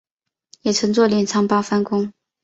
[0.63, 2.11] 也称作镰仓八幡宫。